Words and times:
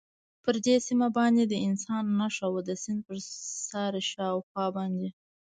پر 0.43 0.55
دې 0.65 0.75
سیمه 0.87 1.07
باندې 1.17 1.43
د 1.47 1.53
انسان 1.67 2.03
نښه 2.19 2.47
نه 2.47 2.51
وه، 2.51 2.61
د 2.69 2.71
سیند 2.83 3.01
پر 3.07 3.15
شاوخوا 4.11 4.65
باندې. 4.75 5.07